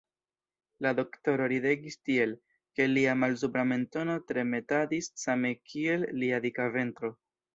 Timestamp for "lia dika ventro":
6.23-7.13